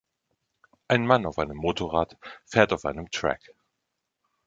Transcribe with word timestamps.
Ein 0.87 1.05
Mann 1.05 1.27
auf 1.27 1.37
einem 1.37 1.55
Motorrad 1.57 2.17
fährt 2.47 2.73
auf 2.73 2.85
einem 2.85 3.11
Track. 3.11 3.51